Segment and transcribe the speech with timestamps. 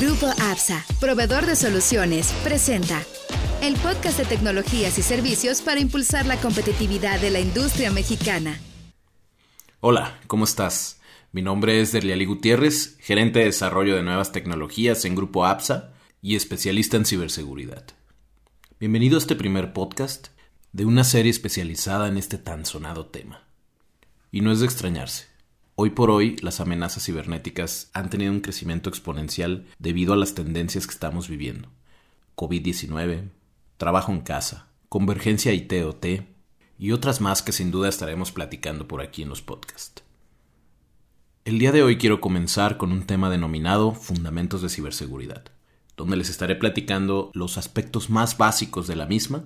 [0.00, 3.04] Grupo APSA, proveedor de soluciones, presenta
[3.60, 8.58] el podcast de tecnologías y servicios para impulsar la competitividad de la industria mexicana.
[9.80, 11.02] Hola, ¿cómo estás?
[11.32, 15.92] Mi nombre es Derliali Gutiérrez, gerente de desarrollo de nuevas tecnologías en Grupo APSA
[16.22, 17.84] y especialista en ciberseguridad.
[18.78, 20.28] Bienvenido a este primer podcast
[20.72, 23.44] de una serie especializada en este tan sonado tema.
[24.32, 25.29] Y no es de extrañarse.
[25.82, 30.86] Hoy por hoy, las amenazas cibernéticas han tenido un crecimiento exponencial debido a las tendencias
[30.86, 31.70] que estamos viviendo.
[32.36, 33.30] COVID-19,
[33.78, 36.26] trabajo en casa, convergencia IT-OT
[36.78, 40.02] y otras más que sin duda estaremos platicando por aquí en los podcasts.
[41.46, 45.44] El día de hoy quiero comenzar con un tema denominado Fundamentos de Ciberseguridad,
[45.96, 49.44] donde les estaré platicando los aspectos más básicos de la misma,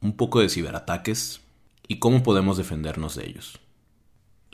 [0.00, 1.40] un poco de ciberataques
[1.88, 3.58] y cómo podemos defendernos de ellos.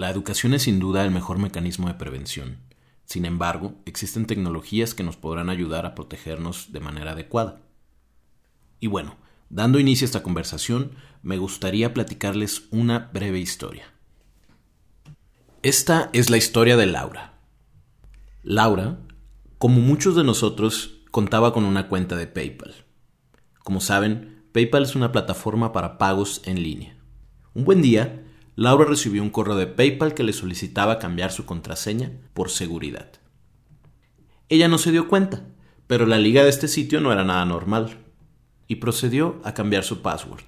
[0.01, 2.57] La educación es sin duda el mejor mecanismo de prevención.
[3.05, 7.61] Sin embargo, existen tecnologías que nos podrán ayudar a protegernos de manera adecuada.
[8.81, 9.17] Y bueno,
[9.51, 13.93] dando inicio a esta conversación, me gustaría platicarles una breve historia.
[15.63, 17.35] Esta es la historia de Laura.
[18.43, 19.01] Laura,
[19.59, 22.87] como muchos de nosotros, contaba con una cuenta de PayPal.
[23.59, 26.97] Como saben, PayPal es una plataforma para pagos en línea.
[27.53, 28.25] Un buen día,
[28.61, 33.11] Laura recibió un correo de PayPal que le solicitaba cambiar su contraseña por seguridad.
[34.51, 35.47] Ella no se dio cuenta,
[35.87, 37.97] pero la liga de este sitio no era nada normal,
[38.69, 40.45] y procedió a cambiar su password.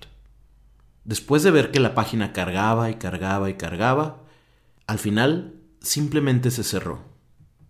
[1.05, 4.25] Después de ver que la página cargaba y cargaba y cargaba,
[4.87, 7.01] al final simplemente se cerró.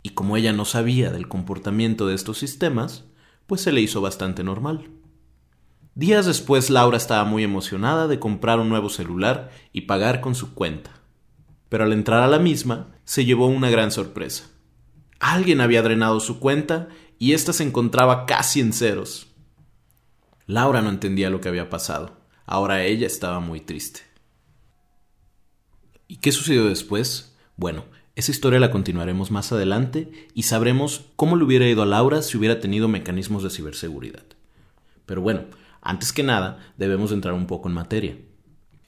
[0.03, 3.05] Y como ella no sabía del comportamiento de estos sistemas,
[3.47, 4.91] pues se le hizo bastante normal.
[5.95, 10.55] Días después Laura estaba muy emocionada de comprar un nuevo celular y pagar con su
[10.55, 10.91] cuenta.
[11.69, 14.45] Pero al entrar a la misma, se llevó una gran sorpresa.
[15.21, 19.29] Alguien había drenado su cuenta y ésta se encontraba casi en ceros.
[20.47, 22.17] Laura no entendía lo que había pasado.
[22.47, 24.01] Ahora ella estaba muy triste.
[26.09, 27.37] ¿Y qué sucedió después?
[27.57, 27.85] Bueno,
[28.17, 32.37] esa historia la continuaremos más adelante y sabremos cómo le hubiera ido a Laura si
[32.37, 34.25] hubiera tenido mecanismos de ciberseguridad.
[35.07, 35.45] Pero bueno,
[35.83, 38.17] antes que nada, debemos entrar un poco en materia.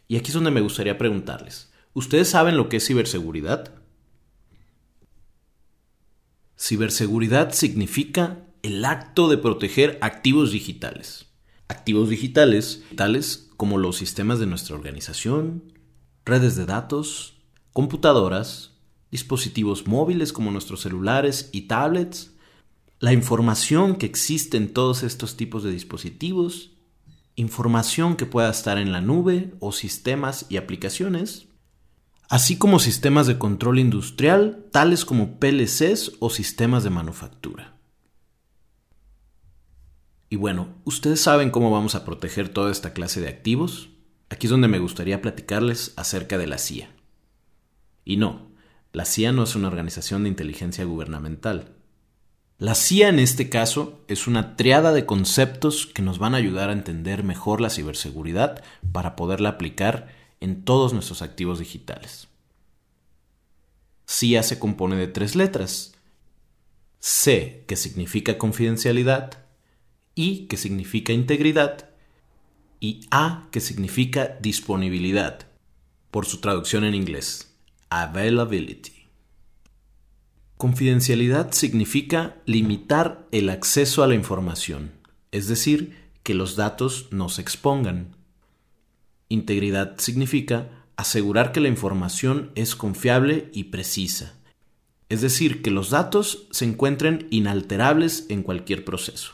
[0.07, 3.75] Y aquí es donde me gustaría preguntarles, ¿ustedes saben lo que es ciberseguridad?
[6.57, 11.27] Ciberseguridad significa el acto de proteger activos digitales.
[11.67, 15.73] Activos digitales, tales como los sistemas de nuestra organización,
[16.25, 18.73] redes de datos, computadoras,
[19.11, 22.35] dispositivos móviles como nuestros celulares y tablets,
[23.01, 26.74] la información que existe en todos estos tipos de dispositivos
[27.37, 31.49] información que pueda estar en la nube o sistemas y aplicaciones,
[32.29, 37.75] así como sistemas de control industrial tales como PLCs o sistemas de manufactura.
[40.31, 43.91] Y bueno, ¿ustedes saben cómo vamos a proteger toda esta clase de activos?
[44.31, 46.91] Aquí es donde me gustaría platicarles acerca de la CIA.
[48.05, 48.51] Y no,
[48.93, 51.77] la CIA no es una organización de inteligencia gubernamental.
[52.59, 56.71] La CIA en este caso es una triada de conceptos que nos van a ayudar
[56.71, 62.29] a entender mejor la ciberseguridad para poderla aplicar en todos nuestros activos digitales.
[64.07, 65.95] CIA se compone de tres letras.
[67.01, 69.45] C, que significa confidencialidad,
[70.15, 71.91] I, que significa integridad,
[72.79, 75.47] y A, que significa disponibilidad,
[76.11, 77.53] por su traducción en inglés,
[77.91, 79.04] availability.
[80.65, 84.93] Confidencialidad significa limitar el acceso a la información,
[85.31, 88.17] es decir, que los datos no se expongan.
[89.29, 94.39] Integridad significa asegurar que la información es confiable y precisa,
[95.11, 99.33] es decir, que los datos se encuentren inalterables en cualquier proceso.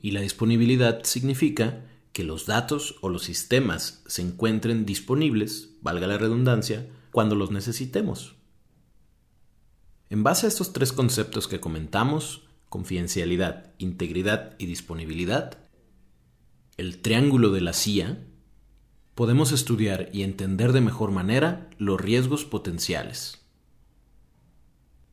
[0.00, 6.18] Y la disponibilidad significa que los datos o los sistemas se encuentren disponibles, valga la
[6.18, 8.34] redundancia, cuando los necesitemos.
[10.12, 15.56] En base a estos tres conceptos que comentamos, confidencialidad, integridad y disponibilidad,
[16.76, 18.22] el triángulo de la CIA,
[19.14, 23.40] podemos estudiar y entender de mejor manera los riesgos potenciales.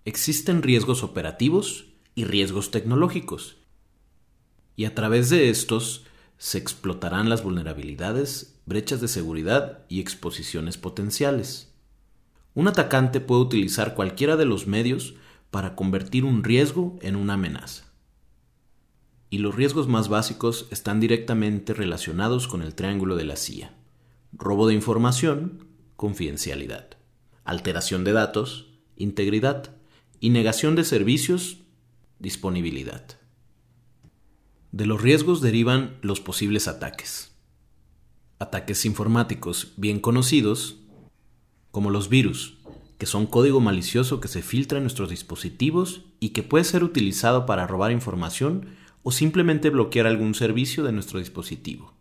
[0.04, 3.56] Existen riesgos operativos y riesgos tecnológicos,
[4.75, 6.04] y a través de estos
[6.38, 11.69] se explotarán las vulnerabilidades, brechas de seguridad y exposiciones potenciales.
[12.60, 15.14] Un atacante puede utilizar cualquiera de los medios
[15.50, 17.86] para convertir un riesgo en una amenaza.
[19.30, 23.74] Y los riesgos más básicos están directamente relacionados con el triángulo de la CIA.
[24.34, 26.98] Robo de información, confidencialidad.
[27.46, 28.68] Alteración de datos,
[28.98, 29.78] integridad.
[30.20, 31.60] Y negación de servicios,
[32.20, 33.06] Disponibilidad.
[34.74, 37.32] De los riesgos derivan los posibles ataques.
[38.38, 40.79] Ataques informáticos bien conocidos,
[41.71, 42.57] como los virus,
[42.98, 47.45] que son código malicioso que se filtra en nuestros dispositivos y que puede ser utilizado
[47.45, 51.94] para robar información o simplemente bloquear algún servicio de nuestro dispositivo.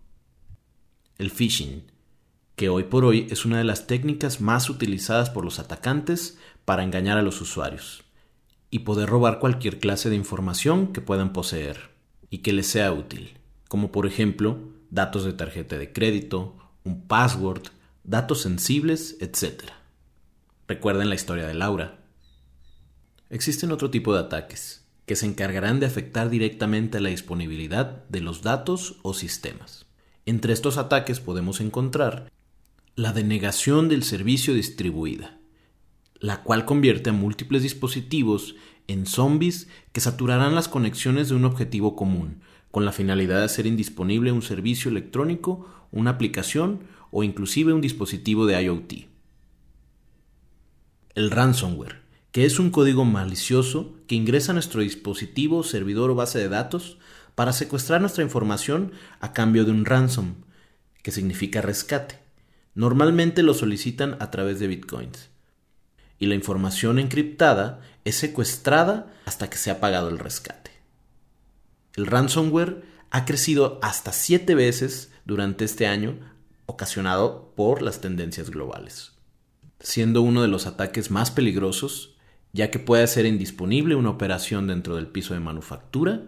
[1.17, 1.85] El phishing,
[2.57, 6.83] que hoy por hoy es una de las técnicas más utilizadas por los atacantes para
[6.83, 8.03] engañar a los usuarios
[8.71, 11.91] y poder robar cualquier clase de información que puedan poseer
[12.31, 13.39] y que les sea útil,
[13.69, 14.59] como por ejemplo
[14.91, 17.69] datos de tarjeta de crédito, un password,
[18.09, 19.65] datos sensibles, etc.
[20.67, 21.99] Recuerden la historia de Laura.
[23.29, 28.41] Existen otro tipo de ataques, que se encargarán de afectar directamente la disponibilidad de los
[28.41, 29.85] datos o sistemas.
[30.25, 32.33] Entre estos ataques podemos encontrar
[32.97, 35.39] la denegación del servicio distribuida,
[36.19, 38.57] la cual convierte a múltiples dispositivos
[38.87, 42.41] en zombies que saturarán las conexiones de un objetivo común,
[42.71, 48.47] con la finalidad de hacer indisponible un servicio electrónico, una aplicación o inclusive un dispositivo
[48.47, 48.93] de IoT.
[51.15, 52.03] El ransomware,
[52.33, 56.99] que es un código malicioso que ingresa a nuestro dispositivo, servidor o base de datos
[57.35, 60.35] para secuestrar nuestra información a cambio de un ransom,
[61.03, 62.19] que significa rescate.
[62.75, 65.31] Normalmente lo solicitan a través de bitcoins.
[66.19, 70.71] Y la información encriptada es secuestrada hasta que se ha pagado el rescate.
[71.95, 76.19] El ransomware ha crecido hasta siete veces durante este año,
[76.69, 79.13] ocasionado por las tendencias globales,
[79.81, 82.15] siendo uno de los ataques más peligrosos,
[82.53, 86.25] ya que puede hacer indisponible una operación dentro del piso de manufactura,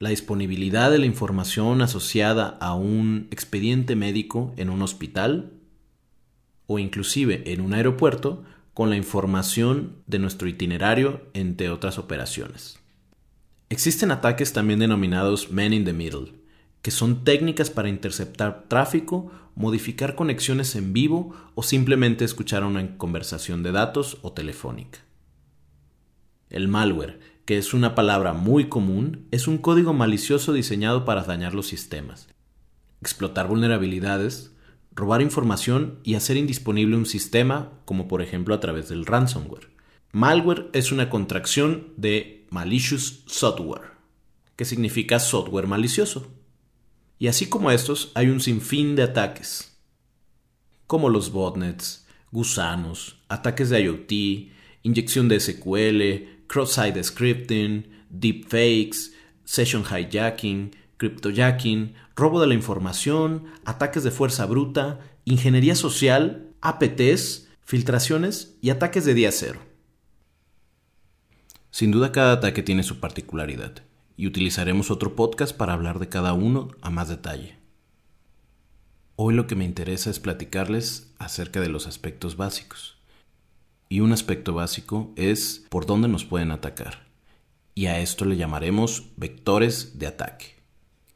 [0.00, 5.52] la disponibilidad de la información asociada a un expediente médico en un hospital
[6.66, 8.42] o inclusive en un aeropuerto
[8.74, 12.80] con la información de nuestro itinerario, entre otras operaciones.
[13.68, 16.32] Existen ataques también denominados Man in the Middle,
[16.82, 23.62] que son técnicas para interceptar tráfico, modificar conexiones en vivo o simplemente escuchar una conversación
[23.62, 25.00] de datos o telefónica.
[26.50, 31.54] El malware, que es una palabra muy común, es un código malicioso diseñado para dañar
[31.54, 32.28] los sistemas,
[33.00, 34.52] explotar vulnerabilidades,
[34.94, 39.70] robar información y hacer indisponible un sistema, como por ejemplo a través del ransomware.
[40.12, 43.92] Malware es una contracción de malicious software,
[44.56, 46.30] que significa software malicioso.
[47.22, 49.78] Y así como estos, hay un sinfín de ataques,
[50.88, 54.50] como los botnets, gusanos, ataques de IoT,
[54.82, 59.12] inyección de SQL, cross-site scripting, deepfakes,
[59.44, 68.56] session hijacking, cryptojacking, robo de la información, ataques de fuerza bruta, ingeniería social, APTs, filtraciones
[68.60, 69.60] y ataques de día cero.
[71.70, 73.84] Sin duda cada ataque tiene su particularidad
[74.16, 77.56] y utilizaremos otro podcast para hablar de cada uno a más detalle.
[79.16, 82.98] Hoy lo que me interesa es platicarles acerca de los aspectos básicos.
[83.88, 87.06] Y un aspecto básico es por dónde nos pueden atacar.
[87.74, 90.62] Y a esto le llamaremos vectores de ataque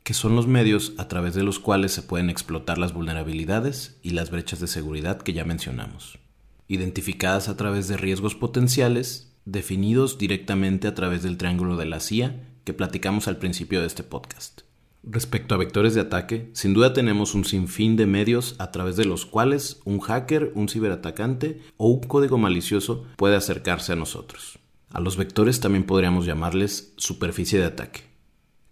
[0.06, 4.10] que son los medios a través de los cuales se pueden explotar las vulnerabilidades y
[4.10, 6.20] las brechas de seguridad que ya mencionamos,
[6.68, 12.36] identificadas a través de riesgos potenciales definidos directamente a través del triángulo de la CIA
[12.66, 14.62] que platicamos al principio de este podcast.
[15.04, 19.04] Respecto a vectores de ataque, sin duda tenemos un sinfín de medios a través de
[19.04, 24.58] los cuales un hacker, un ciberatacante o un código malicioso puede acercarse a nosotros.
[24.90, 28.00] A los vectores también podríamos llamarles superficie de ataque.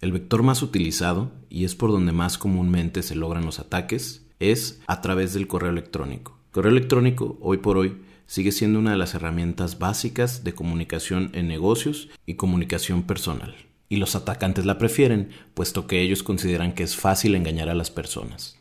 [0.01, 4.83] El vector más utilizado, y es por donde más comúnmente se logran los ataques, es
[4.89, 6.37] a través del correo electrónico.
[6.51, 11.47] correo electrónico, hoy por hoy, sigue siendo una de las herramientas básicas de comunicación en
[11.47, 13.55] negocios y comunicación personal.
[13.95, 17.93] Y los atacantes la prefieren, puesto que ellos consideran que es fácil engañar a las
[17.93, 18.59] personas.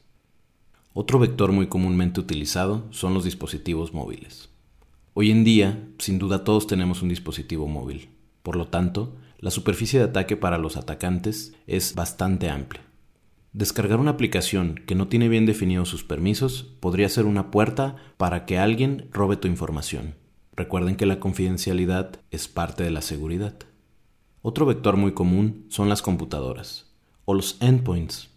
[0.94, 4.50] Otro vector muy comúnmente utilizado son los dispositivos móviles.
[5.16, 8.10] Hoy en día, sin duda todos tenemos un dispositivo móvil.
[8.44, 12.84] Por lo tanto, la superficie de ataque para los atacantes es bastante amplia.
[13.54, 18.46] Descargar una aplicación que no tiene bien definidos sus permisos podría ser una puerta para
[18.46, 20.14] que alguien robe tu información.
[20.56, 23.56] Recuerden que la confidencialidad es parte de la seguridad.
[24.44, 26.92] Otro vector muy común son las computadoras
[27.26, 28.30] o los endpoints.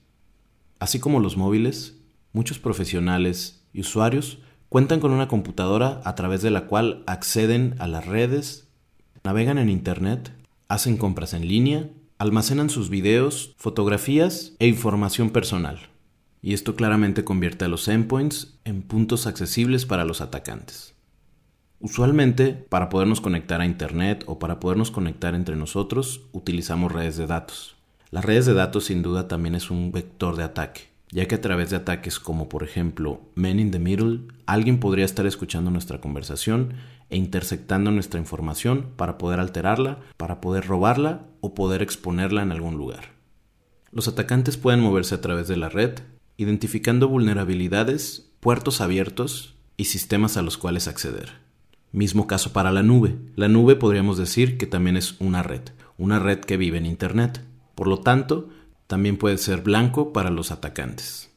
[0.78, 1.98] Así como los móviles,
[2.32, 4.38] muchos profesionales y usuarios
[4.70, 8.68] cuentan con una computadora a través de la cual acceden a las redes,
[9.24, 10.32] navegan en Internet
[10.68, 15.78] hacen compras en línea, almacenan sus videos, fotografías e información personal.
[16.42, 20.95] Y esto claramente convierte a los endpoints en puntos accesibles para los atacantes.
[21.80, 27.26] Usualmente, para podernos conectar a Internet o para podernos conectar entre nosotros, utilizamos redes de
[27.26, 27.76] datos.
[28.10, 31.40] Las redes de datos sin duda también es un vector de ataque, ya que a
[31.40, 36.00] través de ataques como por ejemplo Men in the Middle, alguien podría estar escuchando nuestra
[36.00, 36.74] conversación
[37.10, 42.76] e intersectando nuestra información para poder alterarla, para poder robarla o poder exponerla en algún
[42.76, 43.16] lugar.
[43.92, 46.00] Los atacantes pueden moverse a través de la red,
[46.36, 51.45] identificando vulnerabilidades, puertos abiertos y sistemas a los cuales acceder.
[51.96, 53.16] Mismo caso para la nube.
[53.36, 55.62] La nube podríamos decir que también es una red,
[55.96, 57.40] una red que vive en Internet.
[57.74, 58.50] Por lo tanto,
[58.86, 61.30] también puede ser blanco para los atacantes.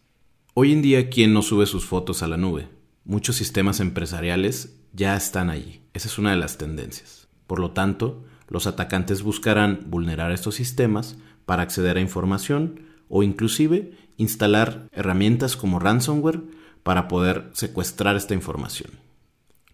[0.55, 2.67] Hoy en día, ¿quién no sube sus fotos a la nube?
[3.05, 5.79] Muchos sistemas empresariales ya están allí.
[5.93, 7.29] Esa es una de las tendencias.
[7.47, 13.93] Por lo tanto, los atacantes buscarán vulnerar estos sistemas para acceder a información o inclusive
[14.17, 16.41] instalar herramientas como ransomware
[16.83, 18.89] para poder secuestrar esta información.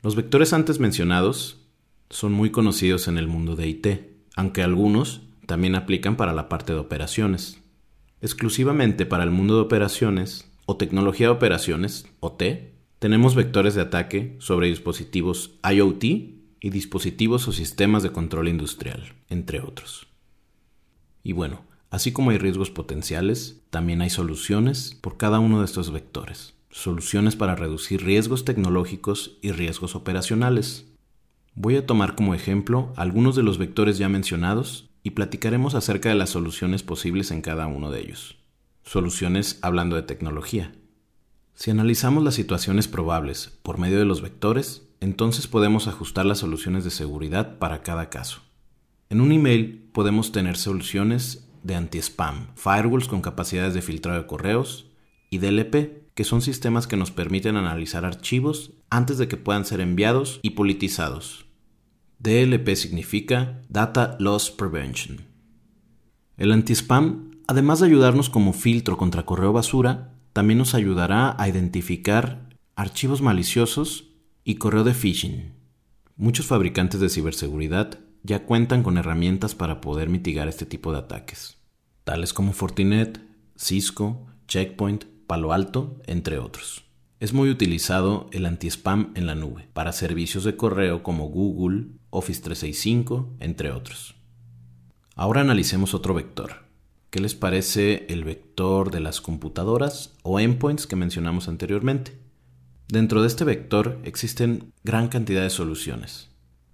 [0.06, 1.66] Los vectores antes mencionados
[2.12, 3.88] son muy conocidos en el mundo de IT,
[4.36, 7.60] aunque algunos también aplican para la parte de operaciones.
[8.22, 12.44] Exclusivamente para el mundo de operaciones o tecnología de operaciones, OT,
[13.00, 19.60] tenemos vectores de ataque sobre dispositivos IoT y dispositivos o sistemas de control industrial, entre
[19.60, 20.06] otros.
[21.24, 25.90] Y bueno, así como hay riesgos potenciales, también hay soluciones por cada uno de estos
[25.90, 30.86] vectores soluciones para reducir riesgos tecnológicos y riesgos operacionales.
[31.56, 36.16] Voy a tomar como ejemplo algunos de los vectores ya mencionados y platicaremos acerca de
[36.16, 38.36] las soluciones posibles en cada uno de ellos.
[38.84, 40.74] Soluciones hablando de tecnología.
[41.54, 46.84] Si analizamos las situaciones probables por medio de los vectores, entonces podemos ajustar las soluciones
[46.84, 48.42] de seguridad para cada caso.
[49.10, 54.88] En un email podemos tener soluciones de anti-spam, firewalls con capacidades de filtrado de correos
[55.30, 59.82] y DLP, que son sistemas que nos permiten analizar archivos antes de que puedan ser
[59.82, 61.46] enviados y politizados.
[62.20, 65.26] DLP significa Data Loss Prevention.
[66.38, 72.50] El anti-spam, además de ayudarnos como filtro contra correo basura, también nos ayudará a identificar
[72.76, 74.10] archivos maliciosos
[74.46, 75.54] y correo de phishing.
[76.16, 81.58] Muchos fabricantes de ciberseguridad ya cuentan con herramientas para poder mitigar este tipo de ataques,
[82.06, 83.22] tales como Fortinet,
[83.58, 86.84] Cisco, Checkpoint Palo Alto, entre otros.
[87.20, 92.42] Es muy utilizado el anti-spam en la nube para servicios de correo como Google, Office
[92.42, 94.16] 365, entre otros.
[95.16, 96.66] Ahora analicemos otro vector.
[97.10, 102.20] ¿Qué les parece el vector de las computadoras o endpoints que mencionamos anteriormente?
[102.90, 106.30] Dentro de este vector existen gran cantidad de soluciones.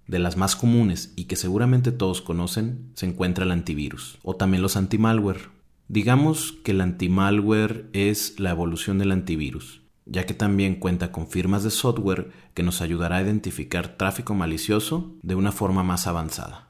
[0.08, 4.62] De las más comunes y que seguramente todos conocen se encuentra el antivirus o también
[4.62, 11.12] los antimalware Digamos que el antimalware es la evolución del antivirus, ya que también cuenta
[11.12, 16.06] con firmas de software que nos ayudará a identificar tráfico malicioso de una forma más
[16.06, 16.68] avanzada.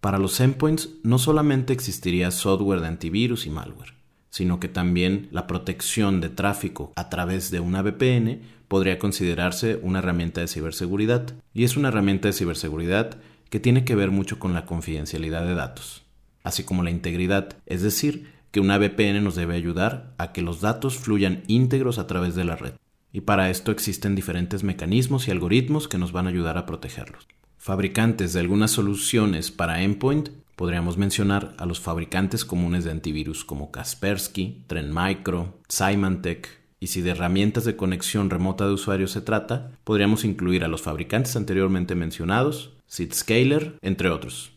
[0.00, 3.94] Para los endpoints no solamente existiría software de antivirus y malware,
[4.30, 9.98] sino que también la protección de tráfico a través de una VPN podría considerarse una
[9.98, 13.18] herramienta de ciberseguridad, y es una herramienta de ciberseguridad
[13.50, 16.04] que tiene que ver mucho con la confidencialidad de datos,
[16.42, 20.60] así como la integridad, es decir, que una VPN nos debe ayudar a que los
[20.60, 22.72] datos fluyan íntegros a través de la red.
[23.12, 27.26] Y para esto existen diferentes mecanismos y algoritmos que nos van a ayudar a protegerlos.
[27.56, 33.70] Fabricantes de algunas soluciones para endpoint podríamos mencionar a los fabricantes comunes de antivirus como
[33.70, 36.48] Kaspersky, Trend Micro, Symantec,
[36.80, 40.82] y si de herramientas de conexión remota de usuarios se trata, podríamos incluir a los
[40.82, 44.52] fabricantes anteriormente mencionados, Zscaler, entre otros.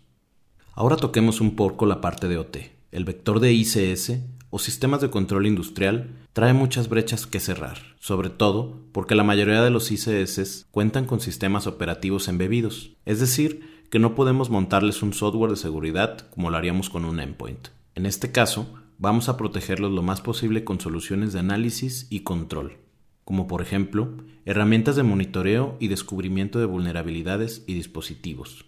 [0.73, 2.57] Ahora toquemos un poco la parte de OT.
[2.91, 8.29] El vector de ICS o sistemas de control industrial trae muchas brechas que cerrar, sobre
[8.29, 13.99] todo porque la mayoría de los ICS cuentan con sistemas operativos embebidos, es decir, que
[13.99, 17.67] no podemos montarles un software de seguridad como lo haríamos con un endpoint.
[17.95, 18.65] En este caso,
[18.97, 22.77] vamos a protegerlos lo más posible con soluciones de análisis y control,
[23.25, 28.65] como por ejemplo herramientas de monitoreo y descubrimiento de vulnerabilidades y dispositivos,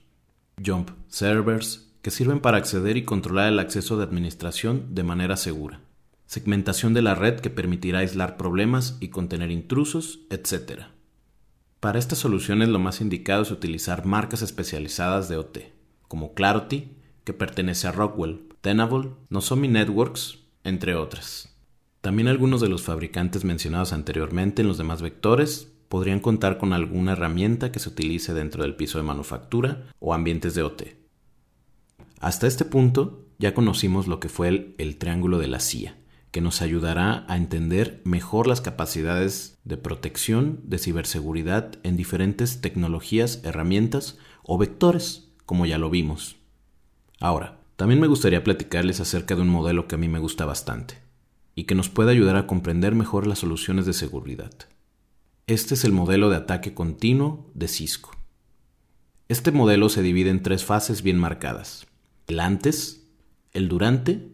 [0.63, 5.79] jump servers, que sirven para acceder y controlar el acceso de administración de manera segura,
[6.27, 10.81] segmentación de la red que permitirá aislar problemas y contener intrusos, etc.
[11.79, 15.59] Para estas soluciones lo más indicado es utilizar marcas especializadas de OT,
[16.09, 16.91] como Clarity,
[17.23, 21.55] que pertenece a Rockwell, Tenable, Nozomi Networks, entre otras.
[22.01, 27.13] También algunos de los fabricantes mencionados anteriormente en los demás vectores podrían contar con alguna
[27.13, 31.02] herramienta que se utilice dentro del piso de manufactura o ambientes de OT.
[32.23, 35.97] Hasta este punto ya conocimos lo que fue el, triángulo de la CIA,
[36.31, 43.41] que nos ayudará a entender mejor las capacidades de protección de ciberseguridad en diferentes tecnologías,
[43.43, 46.37] herramientas o vectores, como ya lo vimos.
[47.19, 50.99] Ahora, también me gustaría platicarles acerca de un modelo que a mí me gusta bastante
[51.55, 54.53] y que nos puede ayudar a comprender mejor las soluciones de seguridad.
[55.45, 58.11] Este es el modelo de ataque continuo de Cisco.
[59.27, 61.85] Este modelo se divide en tres fases bien marcadas.
[62.33, 63.05] El antes,
[63.51, 64.27] el durante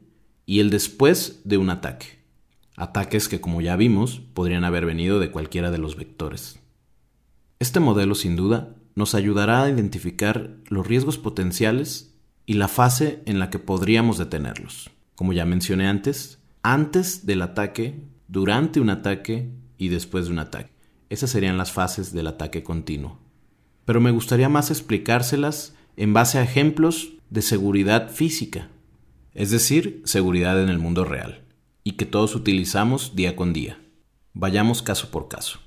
[0.46, 2.20] y el después de un ataque.
[2.78, 6.62] Ataques que, como ya vimos, podrían haber venido de cualquiera de los vectores.
[7.60, 12.16] Este modelo, sin duda, nos ayudará a identificar los riesgos potenciales
[12.46, 14.90] y la fase en la que podríamos detenerlos.
[15.16, 20.72] Como ya mencioné antes, antes del ataque, durante un ataque y después de un ataque.
[21.10, 23.20] Esas serían las fases del ataque continuo.
[23.84, 28.70] Pero me gustaría más explicárselas en base a ejemplos de seguridad física,
[29.34, 31.44] es decir, seguridad en el mundo real,
[31.84, 33.80] y que todos utilizamos día con día.
[34.34, 35.60] Vayamos caso por caso.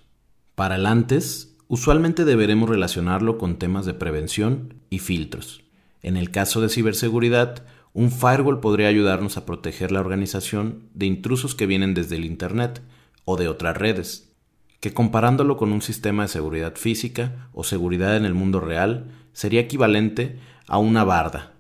[0.54, 5.62] Para el antes, usualmente deberemos relacionarlo con temas de prevención y filtros.
[6.02, 7.64] En el caso de ciberseguridad,
[7.95, 12.83] un firewall podría ayudarnos a proteger la organización de intrusos que vienen desde el Internet
[13.25, 14.33] o de otras redes,
[14.81, 19.61] que comparándolo con un sistema de seguridad física o seguridad en el mundo real sería
[19.61, 21.51] equivalente a una barda,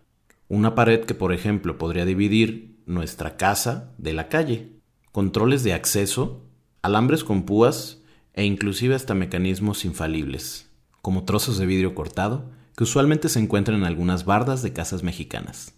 [0.52, 4.68] una pared que por ejemplo podría dividir nuestra casa de la calle,
[5.10, 6.44] controles de acceso,
[6.82, 8.02] alambres con púas
[8.34, 10.68] e inclusive hasta mecanismos infalibles,
[11.00, 15.72] como trozos de vidrio cortado que usualmente se encuentran en algunas bardas de casas mexicanas.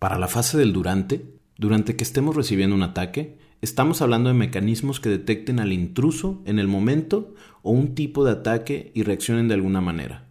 [0.00, 1.24] Para la fase del durante,
[1.56, 6.58] durante que estemos recibiendo un ataque, estamos hablando de mecanismos que detecten al intruso en
[6.58, 10.23] el momento o un tipo de ataque y reaccionen de alguna manera,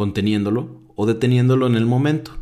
[0.00, 2.38] conteniéndolo o deteniéndolo en el momento.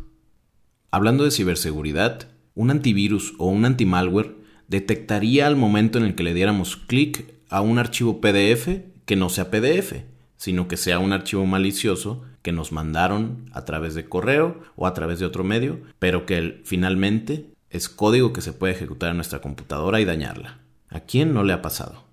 [0.92, 4.36] Hablando de ciberseguridad, un antivirus o un antimalware
[4.68, 8.68] detectaría al momento en el que le diéramos clic a un archivo PDF
[9.06, 10.04] que no sea PDF,
[10.36, 14.94] sino que sea un archivo malicioso que nos mandaron a través de correo o a
[14.94, 19.40] través de otro medio, pero que finalmente es código que se puede ejecutar en nuestra
[19.40, 20.60] computadora y dañarla.
[20.90, 22.04] ¿A quién no le ha pasado?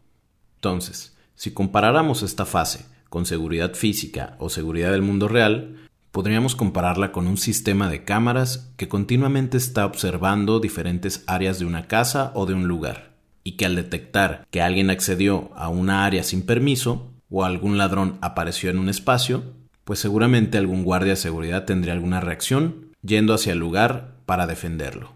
[0.55, 5.75] Entonces, si comparáramos esta fase con seguridad física o seguridad del mundo real,
[6.11, 11.87] podríamos compararla con un sistema de cámaras que continuamente está observando diferentes áreas de una
[11.87, 16.23] casa o de un lugar, y que al detectar que alguien accedió a una área
[16.23, 19.43] sin permiso o algún ladrón apareció en un espacio,
[19.83, 25.11] pues seguramente algún guardia de seguridad tendría alguna reacción yendo hacia el lugar para defenderlo.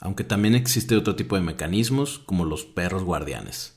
[0.00, 3.75] Aunque también existe otro tipo de mecanismos como los perros guardianes.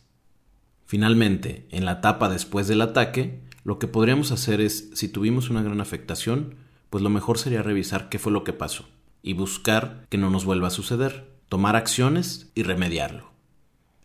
[0.90, 5.62] Finalmente, en la etapa después del ataque, lo que podríamos hacer es, si tuvimos una
[5.62, 6.56] gran afectación,
[6.90, 8.90] pues lo mejor sería revisar qué fue lo que pasó
[9.22, 13.30] y buscar que no nos vuelva a suceder, tomar acciones y remediarlo.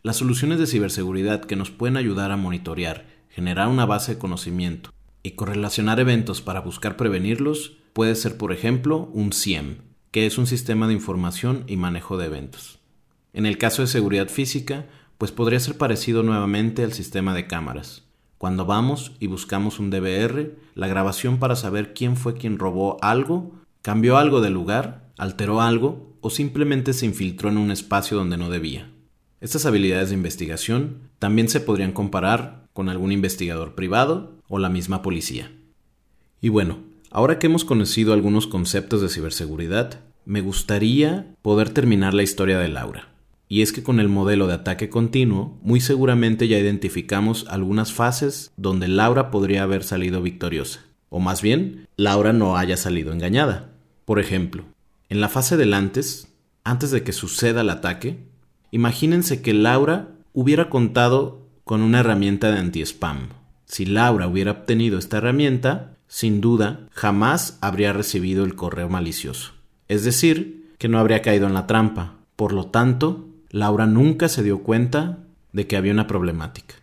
[0.02, 4.90] Las soluciones de ciberseguridad que nos pueden ayudar a monitorear, generar una base de conocimiento
[5.22, 9.78] y correlacionar eventos para buscar prevenirlos puede ser, por ejemplo, un CIEM,
[10.10, 12.78] que es un sistema de información y manejo de eventos.
[13.32, 14.86] En el caso de seguridad física,
[15.24, 18.02] pues podría ser parecido nuevamente al sistema de cámaras.
[18.36, 23.54] Cuando vamos y buscamos un DVR, la grabación para saber quién fue quien robó algo,
[23.80, 28.50] cambió algo de lugar, alteró algo o simplemente se infiltró en un espacio donde no
[28.50, 28.90] debía.
[29.40, 35.00] Estas habilidades de investigación también se podrían comparar con algún investigador privado o la misma
[35.00, 35.50] policía.
[36.42, 42.24] Y bueno, ahora que hemos conocido algunos conceptos de ciberseguridad, me gustaría poder terminar la
[42.24, 43.13] historia de Laura.
[43.48, 48.52] Y es que con el modelo de ataque continuo, muy seguramente ya identificamos algunas fases
[48.56, 50.80] donde Laura podría haber salido victoriosa.
[51.10, 53.70] O más bien, Laura no haya salido engañada.
[54.04, 54.64] Por ejemplo,
[55.08, 56.28] en la fase del antes,
[56.64, 58.18] antes de que suceda el ataque,
[58.70, 63.28] imagínense que Laura hubiera contado con una herramienta de anti-spam
[63.74, 69.52] si Laura hubiera obtenido esta herramienta, sin duda, jamás habría recibido el correo malicioso.
[69.88, 72.14] Es decir, que no habría caído en la trampa.
[72.36, 75.20] Por lo tanto, Laura nunca se dio cuenta
[75.52, 76.74] de que había una problemática.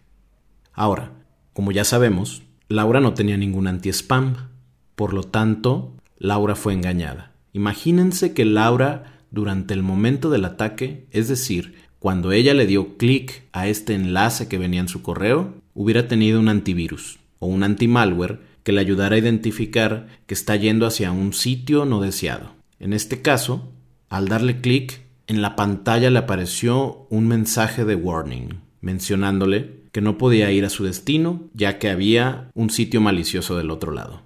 [0.72, 1.12] Ahora,
[1.52, 4.48] como ya sabemos, Laura no tenía ningún anti-spam.
[4.96, 7.34] Por lo tanto, Laura fue engañada.
[7.52, 13.44] Imagínense que Laura, durante el momento del ataque, es decir, cuando ella le dio clic
[13.52, 18.40] a este enlace que venía en su correo, hubiera tenido un antivirus o un antimalware
[18.64, 22.54] que le ayudara a identificar que está yendo hacia un sitio no deseado.
[22.80, 23.74] En este caso,
[24.08, 25.02] al darle clic,
[25.32, 30.70] en la pantalla le apareció un mensaje de warning, mencionándole que no podía ir a
[30.70, 34.24] su destino ya que había un sitio malicioso del otro lado.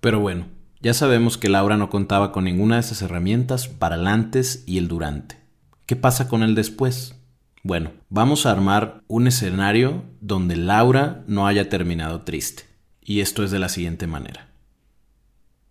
[0.00, 0.46] Pero bueno,
[0.80, 4.78] ya sabemos que Laura no contaba con ninguna de esas herramientas para el antes y
[4.78, 5.36] el durante.
[5.86, 7.14] ¿Qué pasa con el después?
[7.62, 12.64] Bueno, vamos a armar un escenario donde Laura no haya terminado triste.
[13.00, 14.48] Y esto es de la siguiente manera.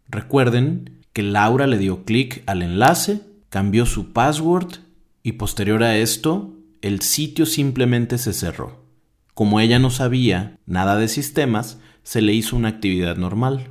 [0.07, 4.77] Recuerden que Laura le dio clic al enlace, cambió su password
[5.23, 8.85] y posterior a esto, el sitio simplemente se cerró.
[9.33, 13.69] Como ella no sabía nada de sistemas, se le hizo una actividad normal.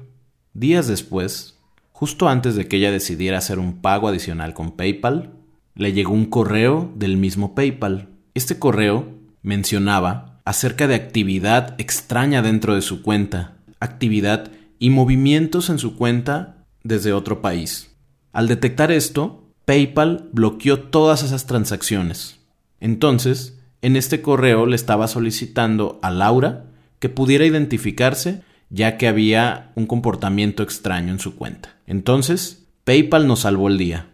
[0.53, 1.59] Días después,
[1.93, 5.35] justo antes de que ella decidiera hacer un pago adicional con PayPal,
[5.75, 8.09] le llegó un correo del mismo PayPal.
[8.35, 9.09] Este correo
[9.43, 16.64] mencionaba acerca de actividad extraña dentro de su cuenta, actividad y movimientos en su cuenta
[16.83, 17.95] desde otro país.
[18.33, 22.41] Al detectar esto, PayPal bloqueó todas esas transacciones.
[22.81, 26.65] Entonces, en este correo le estaba solicitando a Laura
[27.01, 31.77] que pudiera identificarse ya que había un comportamiento extraño en su cuenta.
[31.87, 34.09] Entonces, PayPal nos salvó el día.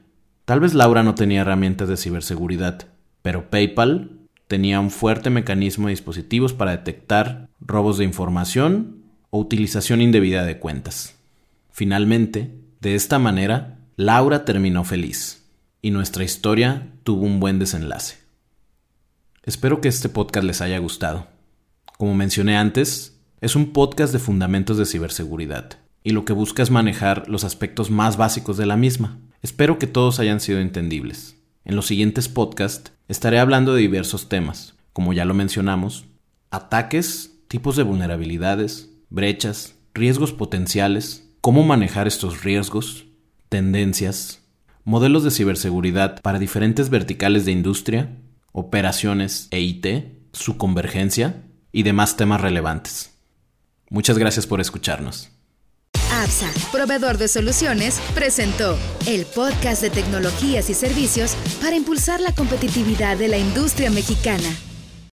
[0.44, 2.88] Tal vez Laura no tenía herramientas de ciberseguridad,
[3.22, 4.10] pero PayPal
[4.48, 10.58] tenía un fuerte mecanismo de dispositivos para detectar robos de información o utilización indebida de
[10.58, 11.14] cuentas.
[11.70, 15.43] Finalmente, de esta manera, Laura terminó feliz
[15.84, 18.16] y nuestra historia tuvo un buen desenlace.
[19.42, 21.26] Espero que este podcast les haya gustado.
[21.98, 26.70] Como mencioné antes, es un podcast de fundamentos de ciberseguridad y lo que busca es
[26.70, 29.18] manejar los aspectos más básicos de la misma.
[29.42, 31.36] Espero que todos hayan sido entendibles.
[31.66, 36.06] En los siguientes podcasts estaré hablando de diversos temas, como ya lo mencionamos,
[36.50, 43.04] ataques, tipos de vulnerabilidades, brechas, riesgos potenciales, cómo manejar estos riesgos,
[43.50, 44.43] tendencias,
[44.84, 48.10] modelos de ciberseguridad para diferentes verticales de industria,
[48.52, 49.86] operaciones e IT,
[50.32, 51.42] su convergencia
[51.72, 53.10] y demás temas relevantes.
[53.90, 55.30] Muchas gracias por escucharnos.
[56.12, 63.16] APSA, proveedor de soluciones, presentó el podcast de tecnologías y servicios para impulsar la competitividad
[63.16, 64.48] de la industria mexicana.